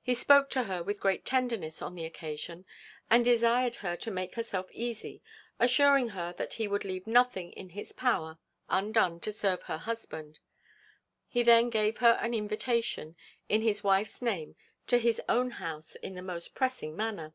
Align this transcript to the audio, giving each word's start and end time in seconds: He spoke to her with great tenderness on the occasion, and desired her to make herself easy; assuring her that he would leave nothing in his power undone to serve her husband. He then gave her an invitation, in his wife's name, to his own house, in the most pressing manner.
He 0.00 0.14
spoke 0.14 0.50
to 0.50 0.62
her 0.62 0.84
with 0.84 1.00
great 1.00 1.24
tenderness 1.24 1.82
on 1.82 1.96
the 1.96 2.04
occasion, 2.04 2.64
and 3.10 3.24
desired 3.24 3.74
her 3.82 3.96
to 3.96 4.08
make 4.12 4.36
herself 4.36 4.68
easy; 4.70 5.20
assuring 5.58 6.10
her 6.10 6.32
that 6.34 6.52
he 6.52 6.68
would 6.68 6.84
leave 6.84 7.08
nothing 7.08 7.50
in 7.50 7.70
his 7.70 7.90
power 7.90 8.38
undone 8.68 9.18
to 9.18 9.32
serve 9.32 9.64
her 9.64 9.78
husband. 9.78 10.38
He 11.26 11.42
then 11.42 11.70
gave 11.70 11.98
her 11.98 12.20
an 12.22 12.34
invitation, 12.34 13.16
in 13.48 13.62
his 13.62 13.82
wife's 13.82 14.22
name, 14.22 14.54
to 14.86 14.96
his 14.98 15.20
own 15.28 15.50
house, 15.50 15.96
in 15.96 16.14
the 16.14 16.22
most 16.22 16.54
pressing 16.54 16.94
manner. 16.94 17.34